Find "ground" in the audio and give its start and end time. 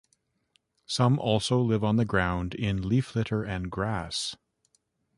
2.05-2.55